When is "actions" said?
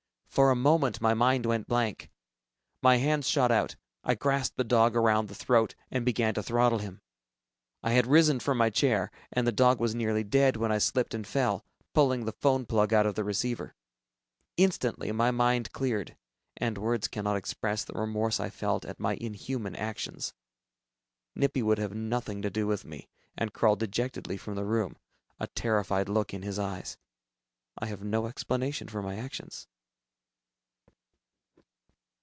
19.75-20.33, 29.17-29.67